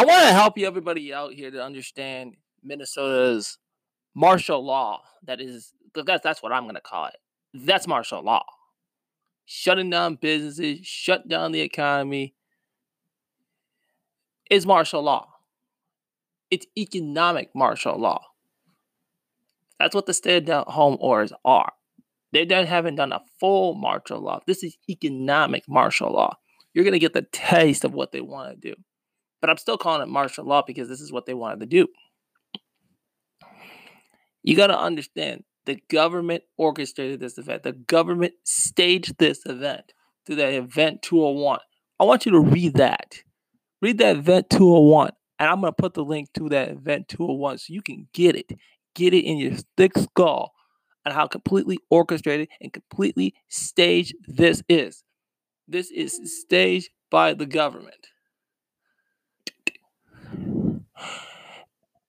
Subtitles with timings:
[0.00, 3.58] I want to help you, everybody out here, to understand Minnesota's
[4.14, 5.02] martial law.
[5.24, 7.16] That is, that's that's what I'm gonna call it.
[7.52, 8.46] That's martial law.
[9.44, 12.34] Shutting down businesses, shut down the economy
[14.50, 15.34] is martial law.
[16.50, 18.24] It's economic martial law.
[19.78, 21.72] That's what the stay-at-home orders are.
[22.32, 24.40] They haven't done a full martial law.
[24.46, 26.38] This is economic martial law.
[26.72, 28.80] You're going to get the taste of what they want to do.
[29.40, 31.88] But I'm still calling it martial law because this is what they wanted to do.
[34.42, 37.62] You got to understand the government orchestrated this event.
[37.62, 39.92] The government staged this event
[40.26, 41.60] through that event 201.
[41.98, 43.16] I want you to read that.
[43.82, 45.12] Read that event 201.
[45.38, 48.36] And I'm going to put the link to that event 201 so you can get
[48.36, 48.52] it.
[48.94, 50.52] Get it in your thick skull
[51.06, 55.02] on how completely orchestrated and completely staged this is.
[55.68, 58.08] This is staged by the government.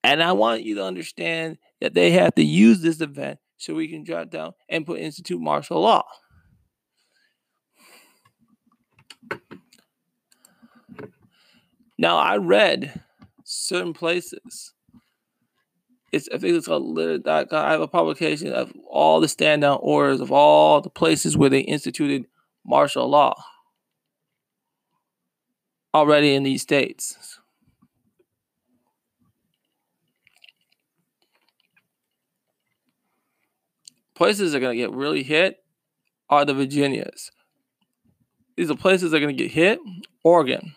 [0.03, 3.87] And I want you to understand that they have to use this event so we
[3.87, 6.03] can jot down and put institute martial law.
[11.97, 12.99] Now I read
[13.43, 14.73] certain places.
[16.11, 17.65] It's I think it's called lit.com.
[17.65, 21.49] I have a publication of all the stand down orders of all the places where
[21.49, 22.25] they instituted
[22.65, 23.35] martial law
[25.93, 27.39] already in these states.
[34.21, 35.63] Places that are going to get really hit
[36.29, 37.31] are the Virginias.
[38.55, 39.79] These are places that are going to get hit
[40.23, 40.75] Oregon,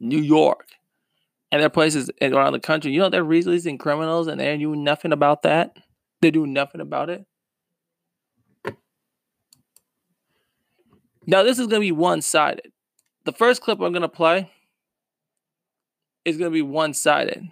[0.00, 0.68] New York,
[1.52, 2.92] and there are places around the country.
[2.92, 5.76] You know, they're releasing criminals and they do nothing about that.
[6.22, 7.26] They do nothing about it.
[11.26, 12.72] Now, this is going to be one sided.
[13.26, 14.50] The first clip I'm going to play
[16.24, 17.46] is going to be one sided.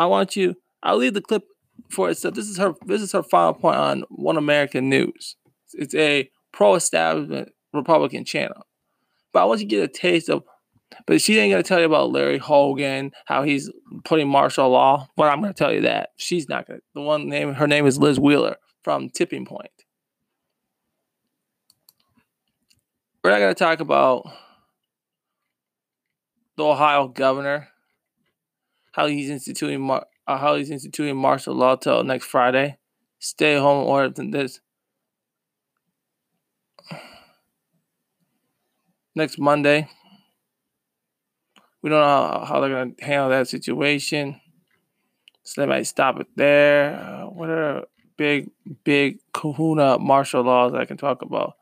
[0.00, 1.44] I want you, I'll leave the clip
[1.90, 2.34] for itself.
[2.34, 5.36] This is her, this is her final point on One American News.
[5.74, 8.66] It's a pro establishment Republican channel.
[9.32, 10.44] But I want you to get a taste of
[11.06, 13.70] but she ain't gonna tell you about Larry Hogan, how he's
[14.04, 15.08] putting martial law.
[15.16, 16.80] But I'm gonna tell you that she's not gonna.
[16.94, 19.70] The one name, her name is Liz Wheeler from Tipping Point.
[23.22, 24.30] We're not gonna talk about
[26.56, 27.68] the Ohio governor,
[28.92, 29.80] how he's instituting
[30.36, 32.76] how he's instituting martial law till next Friday,
[33.18, 34.60] stay home order than this.
[39.14, 39.88] Next Monday,
[41.82, 44.40] we don't know how, how they're going to handle that situation.
[45.42, 46.94] So they might stop it there.
[46.94, 47.84] Uh, what are
[48.16, 48.50] big,
[48.84, 51.54] big kahuna martial laws I can talk about?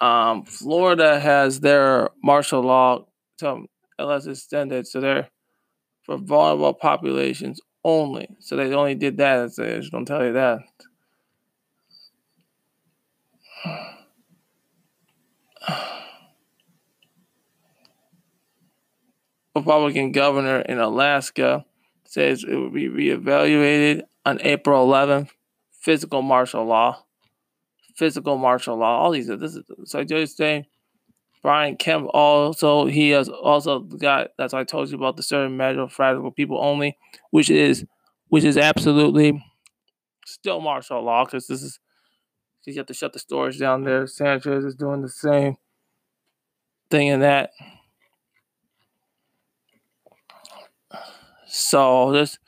[0.00, 3.06] Um, Florida has their martial law
[3.38, 3.66] to
[3.98, 5.28] less extended, so they're
[6.02, 8.28] for vulnerable populations only.
[8.40, 9.38] So they only did that.
[9.40, 10.60] I just don't tell you that.
[19.54, 21.64] Republican governor in Alaska
[22.04, 25.30] says it will be reevaluated on April 11th.
[25.72, 27.04] Physical martial law,
[27.96, 28.98] physical martial law.
[28.98, 29.28] All these.
[29.28, 30.66] This is so I just saying.
[31.42, 35.56] Brian Kemp also he has also got that's why I told you about the certain
[35.56, 36.98] measure of fragile people only,
[37.30, 37.84] which is
[38.28, 39.42] which is absolutely
[40.26, 41.78] still martial law because this is
[42.66, 44.06] you have to shut the stores down there.
[44.06, 45.56] Sanchez is doing the same
[46.90, 47.50] thing in that.
[51.46, 52.38] So this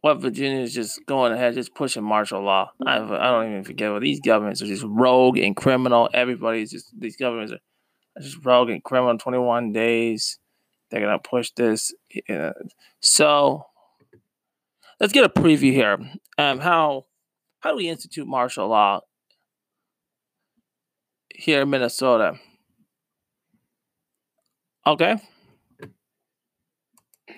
[0.00, 2.70] what Virginia is just going ahead, just pushing martial law.
[2.86, 6.08] I, I don't even forget what these governments are just rogue and criminal.
[6.14, 9.18] Everybody's just these governments are just rogue and criminal.
[9.18, 10.38] Twenty one days,
[10.90, 11.92] they're gonna push this.
[13.00, 13.66] So
[14.98, 15.98] let's get a preview here.
[16.38, 17.06] Um, how
[17.60, 19.00] how do we institute martial law
[21.34, 22.38] here in Minnesota?
[24.86, 25.16] Okay.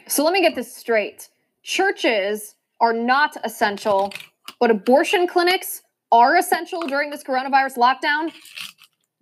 [0.06, 1.28] So let me get this straight.
[1.64, 4.12] Churches are not essential,
[4.60, 8.32] but abortion clinics are essential during this coronavirus lockdown?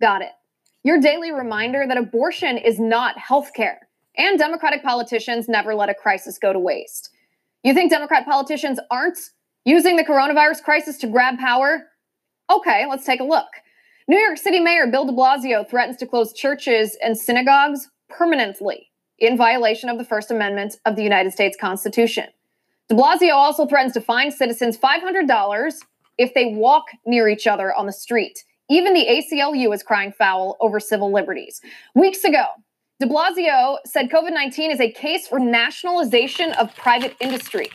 [0.01, 0.31] Got it.
[0.83, 3.77] Your daily reminder that abortion is not healthcare,
[4.17, 7.11] and Democratic politicians never let a crisis go to waste.
[7.63, 9.19] You think Democrat politicians aren't
[9.63, 11.83] using the coronavirus crisis to grab power?
[12.51, 13.47] Okay, let's take a look.
[14.07, 19.37] New York City Mayor Bill de Blasio threatens to close churches and synagogues permanently in
[19.37, 22.25] violation of the First Amendment of the United States Constitution.
[22.91, 25.75] De Blasio also threatens to fine citizens $500
[26.17, 30.57] if they walk near each other on the street, Even the ACLU is crying foul
[30.59, 31.61] over civil liberties.
[31.95, 32.43] Weeks ago,
[32.99, 37.69] de Blasio said COVID 19 is a case for nationalization of private industry.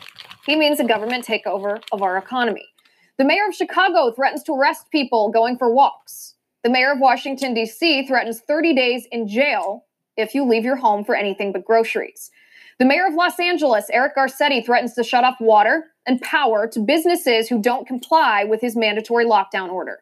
[0.45, 2.67] He means a government takeover of our economy.
[3.17, 6.35] The mayor of Chicago threatens to arrest people going for walks.
[6.63, 8.05] The mayor of Washington, D.C.
[8.05, 9.85] threatens 30 days in jail
[10.15, 12.29] if you leave your home for anything but groceries.
[12.79, 16.79] The mayor of Los Angeles, Eric Garcetti, threatens to shut off water and power to
[16.79, 19.99] businesses who don't comply with his mandatory lockdown order.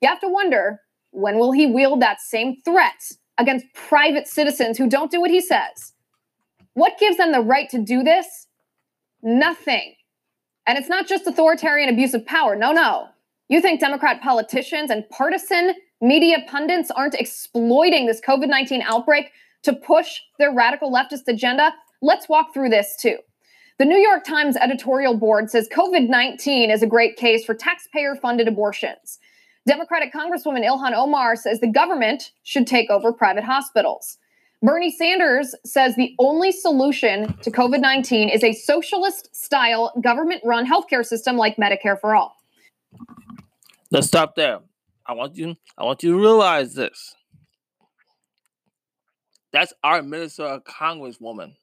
[0.00, 0.80] You have to wonder
[1.10, 5.40] when will he wield that same threat against private citizens who don't do what he
[5.40, 5.92] says?
[6.74, 8.46] What gives them the right to do this?
[9.22, 9.94] Nothing.
[10.66, 12.54] And it's not just authoritarian abuse of power.
[12.54, 13.08] No, no.
[13.48, 19.32] You think Democrat politicians and partisan media pundits aren't exploiting this COVID 19 outbreak
[19.64, 21.74] to push their radical leftist agenda?
[22.02, 23.18] Let's walk through this too.
[23.78, 28.16] The New York Times editorial board says COVID 19 is a great case for taxpayer
[28.16, 29.18] funded abortions.
[29.66, 34.18] Democratic Congresswoman Ilhan Omar says the government should take over private hospitals.
[34.60, 40.66] Bernie Sanders says the only solution to COVID 19 is a socialist style government run
[40.66, 42.36] healthcare system like Medicare for All.
[43.90, 44.58] Let's stop there.
[45.06, 47.14] I want you I want you to realize this.
[49.52, 51.54] That's our Minnesota Congresswoman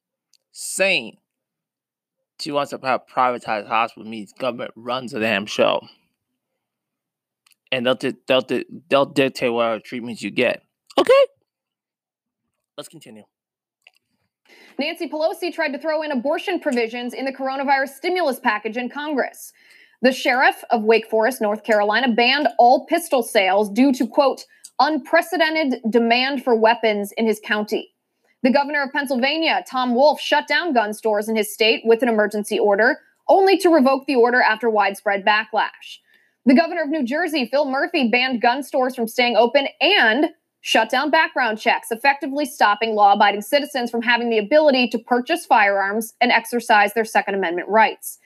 [0.60, 1.18] saying
[2.40, 5.82] she wants to have privatized hospital means government runs the damn show.
[7.72, 7.98] And they'll,
[8.28, 8.46] they'll,
[8.90, 10.64] they'll dictate what treatments you get.
[10.98, 11.14] Okay.
[12.78, 13.24] Let's continue.
[14.78, 19.54] Nancy Pelosi tried to throw in abortion provisions in the coronavirus stimulus package in Congress.
[20.02, 24.46] The sheriff of Wake Forest, North Carolina, banned all pistol sales due to, quote,
[24.80, 27.94] unprecedented demand for weapons in his county.
[28.42, 32.10] The governor of Pennsylvania, Tom Wolf, shut down gun stores in his state with an
[32.10, 36.00] emergency order, only to revoke the order after widespread backlash.
[36.46, 40.30] The governor of New Jersey, Phil Murphy, banned gun stores from staying open and
[40.62, 45.46] shut down background checks, effectively stopping law abiding citizens from having the ability to purchase
[45.46, 48.20] firearms and exercise their Second Amendment rights.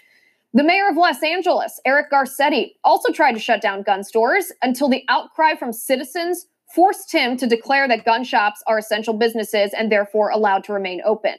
[0.54, 4.88] The mayor of Los Angeles, Eric Garcetti, also tried to shut down gun stores until
[4.88, 9.91] the outcry from citizens forced him to declare that gun shops are essential businesses and
[9.91, 11.35] therefore allowed to remain open.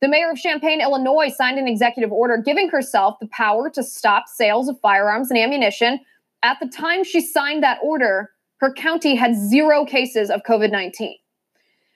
[0.00, 4.24] The mayor of Champaign, Illinois, signed an executive order giving herself the power to stop
[4.28, 6.00] sales of firearms and ammunition.
[6.42, 11.16] At the time she signed that order, her county had zero cases of COVID 19.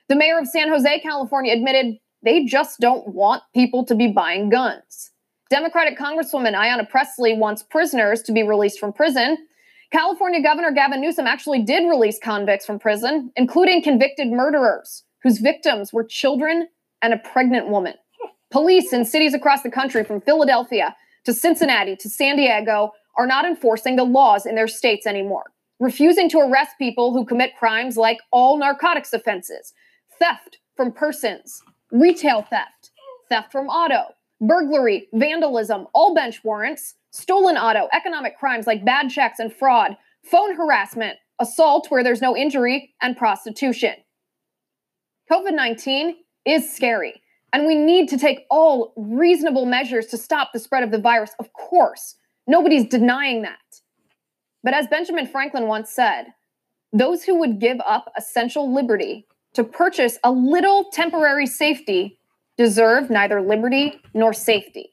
[0.09, 4.49] The mayor of San Jose, California, admitted they just don't want people to be buying
[4.49, 5.11] guns.
[5.49, 9.37] Democratic Congresswoman Ayanna Pressley wants prisoners to be released from prison.
[9.91, 15.93] California Governor Gavin Newsom actually did release convicts from prison, including convicted murderers whose victims
[15.93, 16.67] were children
[17.01, 17.93] and a pregnant woman.
[18.51, 20.95] Police in cities across the country, from Philadelphia
[21.25, 26.29] to Cincinnati to San Diego, are not enforcing the laws in their states anymore, refusing
[26.29, 29.73] to arrest people who commit crimes like all narcotics offenses,
[30.19, 31.61] theft from persons,
[31.91, 32.91] retail theft,
[33.29, 39.39] theft from auto, burglary, vandalism, all bench warrants, stolen auto, economic crimes like bad checks
[39.39, 43.95] and fraud, phone harassment, assault where there's no injury, and prostitution.
[45.31, 46.15] COVID 19
[46.45, 47.21] is scary,
[47.51, 51.31] and we need to take all reasonable measures to stop the spread of the virus,
[51.39, 52.15] of course.
[52.47, 53.57] Nobody's denying that.
[54.63, 56.27] But as Benjamin Franklin once said,
[56.93, 62.19] those who would give up essential liberty to purchase a little temporary safety
[62.57, 64.91] deserve neither liberty nor safety.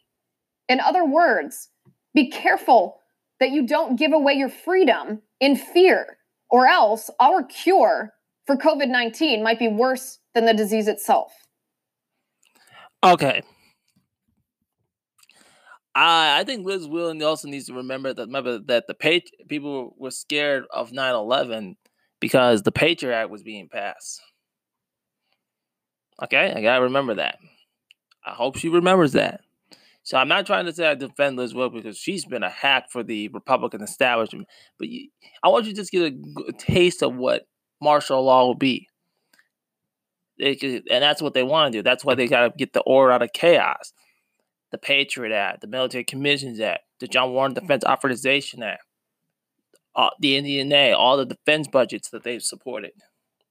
[0.68, 1.68] In other words,
[2.14, 3.00] be careful
[3.40, 6.18] that you don't give away your freedom in fear,
[6.50, 8.12] or else our cure
[8.46, 11.32] for COVID 19 might be worse than the disease itself.
[13.02, 13.42] Okay.
[15.94, 19.94] I I think Liz Wheeler also needs to remember that remember that the page people
[19.98, 21.76] were scared of 9-11
[22.20, 24.20] because the Patriot Act was being passed.
[26.22, 27.38] Okay, I gotta remember that.
[28.24, 29.40] I hope she remembers that.
[30.04, 32.90] So I'm not trying to say I defend Liz Wheeler because she's been a hack
[32.90, 34.46] for the Republican establishment,
[34.78, 35.08] but you,
[35.42, 36.16] I want you to just get a,
[36.48, 37.46] a taste of what
[37.80, 38.88] martial law will be.
[40.38, 41.82] Could, and that's what they want to do.
[41.82, 43.94] That's why they got to get the order out of chaos.
[44.72, 48.82] The Patriot Act, the Military Commissions Act, the John Warner Defense Authorization Act,
[49.96, 52.92] uh, the NDNA, all the defense budgets that they've supported.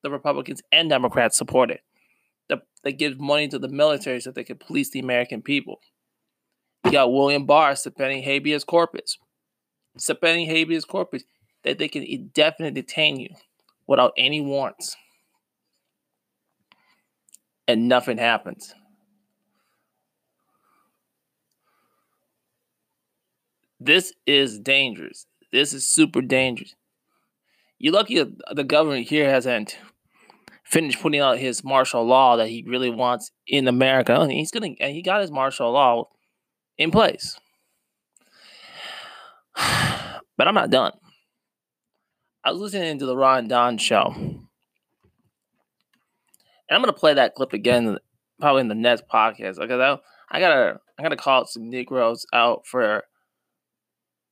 [0.03, 1.79] The Republicans and Democrats supported.
[2.49, 5.79] The, they give money to the military so they can police the American people.
[6.85, 9.17] You got William Barr subpoenaing habeas corpus.
[9.97, 11.23] Subpoenaing habeas corpus
[11.63, 13.29] that they can indefinitely detain you
[13.87, 14.95] without any warrants.
[17.67, 18.75] And nothing happens.
[23.79, 25.25] This is dangerous.
[25.51, 26.75] This is super dangerous.
[27.79, 29.77] You're lucky the government here hasn't
[30.63, 34.25] finished putting out his martial law that he really wants in America.
[34.29, 36.07] He's gonna and he got his martial law
[36.77, 37.39] in place.
[40.35, 40.93] But I'm not done.
[42.43, 44.11] I was listening to the Ron Don show.
[44.17, 44.41] And
[46.71, 47.99] I'm gonna play that clip again
[48.39, 49.59] probably in the next podcast.
[49.59, 49.99] Because I,
[50.35, 53.03] I gotta I gotta call some Negroes out for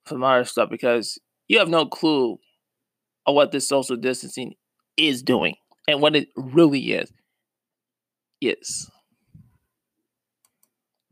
[0.06, 2.40] for my stuff because you have no clue
[3.26, 4.56] of what this social distancing
[4.98, 5.56] is doing
[5.88, 7.12] and what it really is.
[8.40, 8.90] Yes.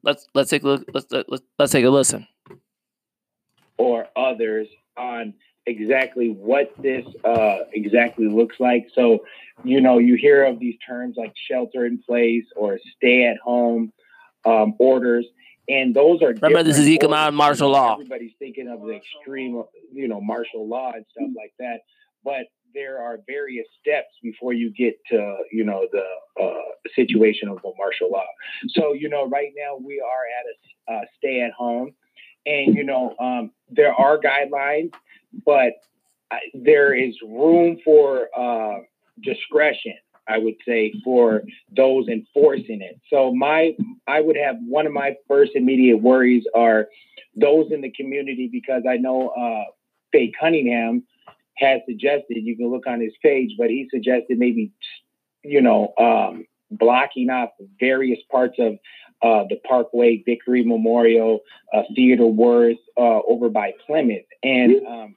[0.03, 0.85] Let's let's take a look.
[0.93, 2.27] Let's let's let's take a listen.
[3.77, 5.33] Or others on
[5.65, 8.87] exactly what this uh, exactly looks like.
[8.93, 9.25] So,
[9.63, 13.93] you know, you hear of these terms like shelter in place or stay at home
[14.45, 15.25] um, orders,
[15.67, 17.93] and those are remember this is economic martial law.
[17.93, 19.63] Everybody's thinking of the extreme,
[19.93, 21.81] you know, martial law and stuff like that,
[22.23, 27.57] but there are various steps before you get to you know the uh, situation of
[27.57, 28.25] a martial law.
[28.69, 31.93] So you know, right now we are at a uh, stay at home,
[32.45, 34.91] and you know um, there are guidelines,
[35.45, 35.73] but
[36.53, 38.79] there is room for uh,
[39.21, 39.95] discretion.
[40.27, 41.41] I would say for
[41.75, 42.99] those enforcing it.
[43.09, 43.75] So my
[44.07, 46.87] I would have one of my first immediate worries are
[47.35, 49.71] those in the community because I know uh,
[50.11, 51.03] Faye Cunningham
[51.59, 54.71] has suggested, you can look on his page, but he suggested maybe,
[55.43, 57.49] you know, um, blocking off
[57.79, 58.73] various parts of
[59.21, 61.41] uh, the Parkway, Victory Memorial,
[61.73, 65.15] uh, Theodore Wirth, uh, over by Plymouth, and um,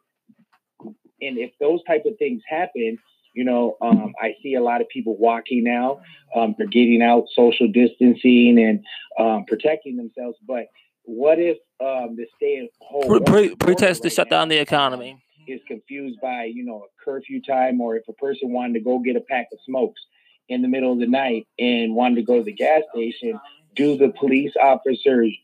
[1.20, 2.98] and if those type of things happen,
[3.34, 6.00] you know, um, I see a lot of people walking now.
[6.34, 8.84] Um, they're getting out, social distancing, and
[9.18, 10.36] um, protecting themselves.
[10.46, 10.66] But
[11.04, 15.21] what if um, the stay-at-home pre- pre- pretest to shut down the economy?
[15.46, 18.98] Is confused by, you know, a curfew time or if a person wanted to go
[18.98, 20.00] get a pack of smokes
[20.48, 23.38] in the middle of the night and wanted to go to the gas station,
[23.74, 25.36] do the police officers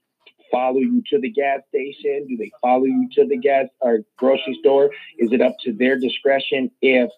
[0.51, 2.27] follow you to the gas station?
[2.29, 4.91] Do they follow you to the gas or grocery store?
[5.19, 7.11] Is it up to their discretion if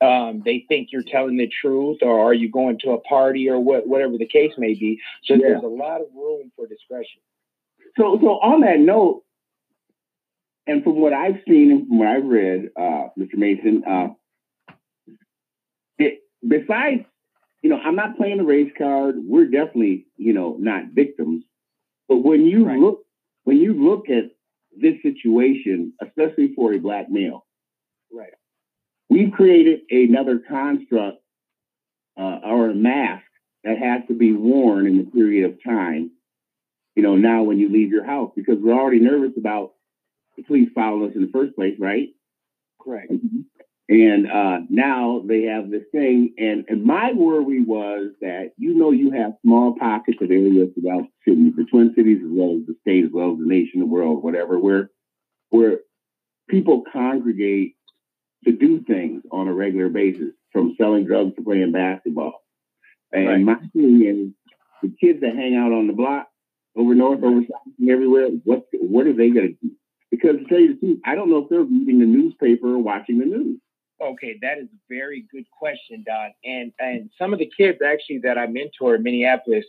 [0.00, 3.58] um, they think you're telling the truth, or are you going to a party, or
[3.58, 5.00] what, whatever the case may be?
[5.24, 5.40] So yeah.
[5.42, 7.20] there's a lot of room for discretion.
[7.98, 9.22] So, so on that note,
[10.66, 13.34] and from what I've seen and from what I've read, uh, Mr.
[13.34, 14.08] Mason, uh,
[15.98, 17.04] it, besides,
[17.62, 19.16] you know, I'm not playing the race card.
[19.18, 21.44] We're definitely, you know, not victims.
[22.08, 22.78] But when you right.
[22.78, 23.00] look,
[23.44, 24.30] when you look at
[24.76, 27.46] this situation, especially for a black male,
[28.12, 28.32] right,
[29.08, 31.18] we've created another construct
[32.18, 33.24] uh, or a mask
[33.64, 36.10] that has to be worn in the period of time.
[36.94, 39.72] You know, now when you leave your house, because we're already nervous about
[40.42, 42.08] police following us in the first place, right?
[42.80, 43.12] Correct.
[43.12, 43.40] Mm-hmm.
[43.88, 46.34] And uh, now they have this thing.
[46.38, 51.04] And, and my worry was that you know you have small pockets of areas throughout
[51.04, 53.80] the city, the Twin Cities as well as the state, as well as the nation,
[53.80, 54.90] the world, whatever, where
[55.50, 55.78] where
[56.48, 57.76] people congregate
[58.44, 62.42] to do things on a regular basis, from selling drugs to playing basketball.
[63.12, 63.40] And right.
[63.40, 64.52] my thing is
[64.82, 66.26] the kids that hang out on the block
[66.76, 69.70] over north, over south, everywhere, what what are they gonna do?
[70.20, 72.78] Because to tell you the truth, I don't know if they're reading the newspaper or
[72.78, 73.60] watching the news.
[74.00, 76.30] Okay, that is a very good question, Don.
[76.44, 79.64] And and some of the kids actually that I mentor in Minneapolis,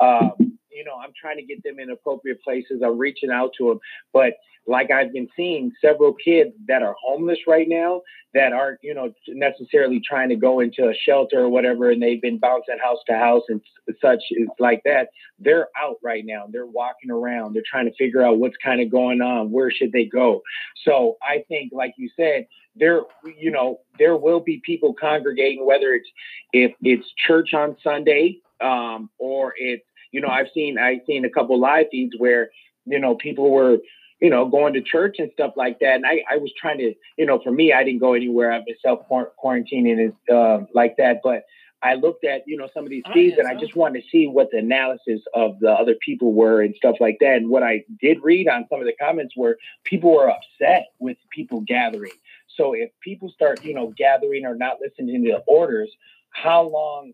[0.00, 2.82] um, you know, I'm trying to get them in appropriate places.
[2.84, 3.80] I'm reaching out to them,
[4.12, 4.34] but
[4.66, 8.02] like I've been seeing several kids that are homeless right now
[8.34, 12.22] that aren't, you know, necessarily trying to go into a shelter or whatever, and they've
[12.22, 13.60] been bouncing house to house and
[14.00, 14.20] such
[14.58, 15.08] like that.
[15.38, 16.44] They're out right now.
[16.48, 17.54] They're walking around.
[17.54, 19.50] They're trying to figure out what's kind of going on.
[19.50, 20.42] Where should they go?
[20.84, 22.46] So I think, like you said,
[22.76, 23.02] there,
[23.36, 26.08] you know, there will be people congregating, whether it's
[26.52, 31.30] if it's church on Sunday um, or it's, you know, I've seen I've seen a
[31.30, 32.50] couple live feeds where
[32.86, 33.78] you know people were
[34.20, 35.94] you know, going to church and stuff like that.
[35.94, 38.52] And I, I was trying to, you know, for me, I didn't go anywhere.
[38.52, 41.20] I've been self quarantining and uh, like that.
[41.24, 41.44] But
[41.82, 44.08] I looked at, you know, some of these oh, feeds and I just wanted to
[44.10, 47.36] see what the analysis of the other people were and stuff like that.
[47.36, 51.16] And what I did read on some of the comments were people were upset with
[51.34, 52.12] people gathering.
[52.54, 55.90] So if people start, you know, gathering or not listening to the orders,
[56.30, 57.12] how long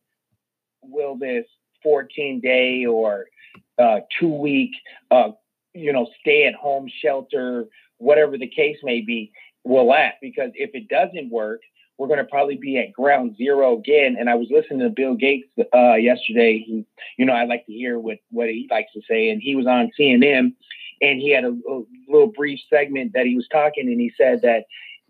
[0.82, 1.46] will this
[1.82, 3.26] 14 day or
[3.78, 4.70] uh, two week
[5.10, 5.30] uh,
[5.76, 7.66] you know, stay at home shelter,
[7.98, 9.30] whatever the case may be,
[9.64, 10.16] will last.
[10.20, 11.60] Because if it doesn't work,
[11.98, 14.16] we're going to probably be at ground zero again.
[14.18, 16.64] And I was listening to Bill Gates uh, yesterday.
[16.66, 16.84] He,
[17.16, 19.66] you know, I like to hear what what he likes to say, and he was
[19.66, 20.52] on CNN,
[21.00, 24.42] and he had a, a little brief segment that he was talking, and he said
[24.42, 24.64] that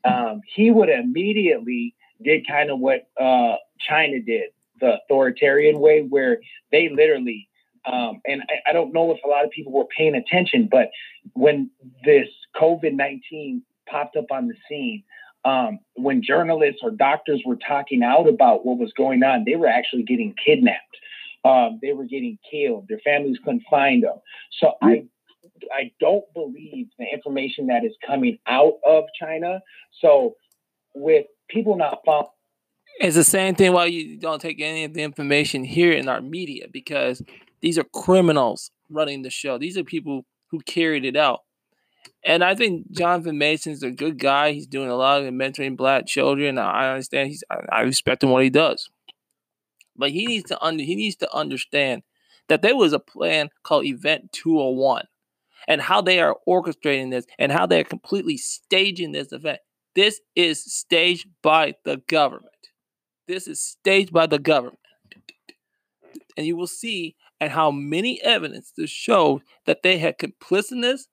[0.05, 6.39] um, he would immediately did kind of what uh, China did, the authoritarian way, where
[6.73, 7.49] they literally,
[7.85, 10.91] um, and I, I don't know if a lot of people were paying attention, but
[11.35, 11.71] when
[12.05, 12.29] this
[12.61, 15.05] COVID 19 popped up on the scene,
[15.45, 19.69] um, when journalists or doctors were talking out about what was going on, they were
[19.69, 20.81] actually getting kidnapped.
[21.45, 22.87] Um, they were getting killed.
[22.89, 24.17] Their families couldn't find them.
[24.61, 25.05] So I,
[25.73, 29.61] I don't believe the information that is coming out of China.
[30.01, 30.35] So
[30.97, 32.31] with people not following.
[32.99, 36.21] It's the same thing why you don't take any of the information here in our
[36.23, 37.23] media because
[37.61, 39.59] these are criminals running the show.
[39.59, 41.41] These are people who carried it out.
[42.25, 44.53] And I think Jonathan Mason's a good guy.
[44.53, 46.59] He's doing a lot of mentoring black children.
[46.59, 48.89] I understand he's I, respect him what he does.
[49.97, 52.03] But he needs to under he needs to understand
[52.49, 55.05] that there was a plan called Event 201
[55.69, 59.61] and how they are orchestrating this and how they're completely staging this event.
[59.95, 62.56] This is staged by the government.
[63.27, 64.79] This is staged by the government.
[66.37, 71.09] And you will see and how many evidence to show that they had complicitness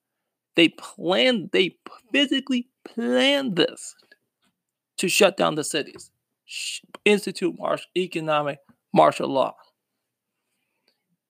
[0.56, 1.76] they planned, they
[2.12, 3.94] physically planned this
[4.98, 6.10] to shut down the cities,
[7.04, 8.58] institute martial, economic
[8.92, 9.56] martial law,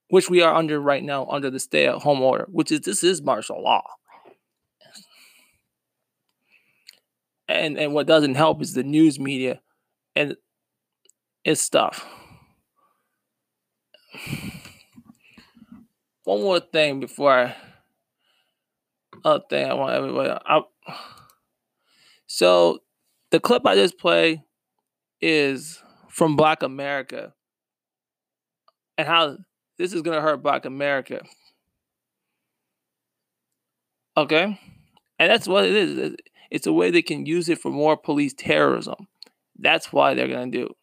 [0.09, 3.03] which we are under right now under the stay at home order, which is this
[3.03, 3.83] is martial law.
[7.49, 9.61] And, and what doesn't help is the news media
[10.17, 10.37] and
[11.45, 12.07] its tough.
[16.25, 17.57] One more thing before I
[19.25, 20.31] other thing I want everybody.
[20.31, 20.63] I,
[22.27, 22.81] so
[23.31, 24.45] the clip I just play
[25.21, 27.33] is from Black America
[28.97, 29.39] and how
[29.79, 31.23] this is gonna hurt Black America.
[34.17, 34.61] Okay,
[35.19, 36.17] and that's what it is.
[36.51, 39.09] It's a way they can use it for more police terrorism.
[39.59, 40.75] That's why they're gonna do.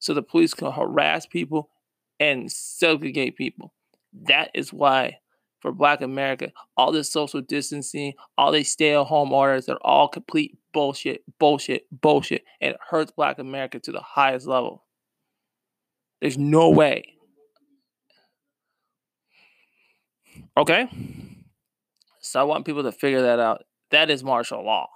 [0.00, 1.70] So the police can harass people
[2.18, 3.72] and segregate people.
[4.12, 5.18] That is why
[5.60, 6.52] for Black America.
[6.76, 11.86] All this social distancing, all these stay at home orders they're all complete bullshit, bullshit,
[11.90, 12.44] bullshit.
[12.60, 14.84] And it hurts Black America to the highest level.
[16.20, 17.14] There's no way.
[20.56, 20.88] Okay?
[22.20, 23.64] So I want people to figure that out.
[23.90, 24.88] That is martial law.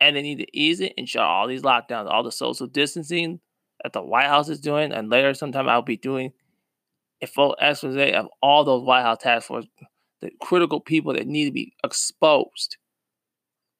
[0.00, 3.40] And they need to ease it and shut all these lockdowns, all the social distancing
[3.82, 6.32] that the White House is doing, and later sometime I'll be doing
[7.20, 9.66] a full expose of all those White House task force,
[10.20, 12.76] the critical people that need to be exposed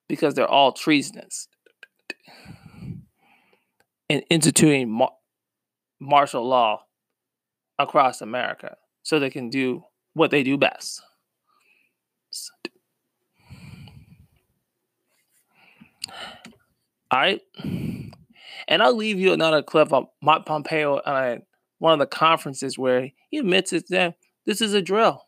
[0.08, 1.48] because they're all treasonous
[4.10, 5.12] and instituting mar-
[6.00, 6.84] martial law
[7.78, 11.02] across America so they can do what they do best.
[17.12, 17.40] Right.
[18.68, 21.38] And I'll leave you another clip of Mike Pompeo uh,
[21.78, 24.16] one of the conferences where he admits it that
[24.46, 25.26] this is a drill.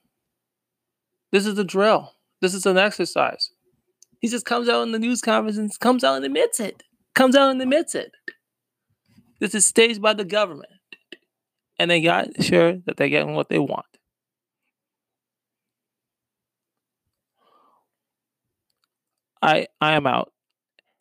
[1.33, 2.15] This is a drill.
[2.41, 3.51] This is an exercise.
[4.21, 6.83] He just comes out in the news conference and comes out and admits it.
[7.15, 8.13] Comes out and admits it.
[9.39, 10.73] This is staged by the government.
[11.79, 13.87] And they got sure that they're getting what they want.
[19.41, 20.33] I I am out.